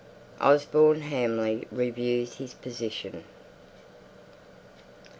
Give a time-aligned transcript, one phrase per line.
[0.39, 3.23] OSBORNE HAMLEY REVIEWS HIS POSITION.